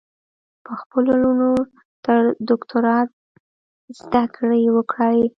په 0.65 0.71
خپلو 0.81 1.11
لوڼو 1.23 1.53
تر 2.05 2.21
دوکترا 2.49 2.97
ذدکړي 3.99 4.63
وکړئ 4.75 5.21